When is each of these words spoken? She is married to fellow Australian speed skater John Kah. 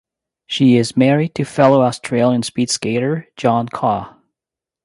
She 0.47 0.77
is 0.77 0.97
married 0.97 1.35
to 1.35 1.45
fellow 1.45 1.83
Australian 1.83 2.41
speed 2.41 2.71
skater 2.71 3.27
John 3.37 3.67
Kah. 3.67 4.15